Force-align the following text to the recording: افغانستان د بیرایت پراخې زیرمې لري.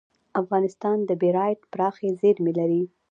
افغانستان 0.41 0.97
د 1.05 1.11
بیرایت 1.21 1.61
پراخې 1.71 2.09
زیرمې 2.19 2.53
لري. 2.59 2.83